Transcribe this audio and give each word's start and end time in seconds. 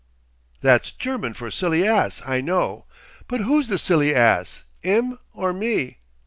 "That's 0.61 0.89
German 0.91 1.35
for 1.35 1.51
silly 1.51 1.87
ass! 1.87 2.23
I 2.25 2.41
know. 2.41 2.85
But 3.27 3.41
who's 3.41 3.67
the 3.67 3.77
silly 3.77 4.15
ass 4.15 4.63
'im 4.83 5.19
or 5.31 5.53
me? 5.53 5.99